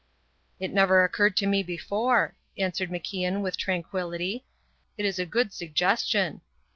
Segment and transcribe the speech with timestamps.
[0.59, 4.43] "It never occurred to me before," answered MacIan with tranquillity.
[4.97, 6.41] "It is a good suggestion."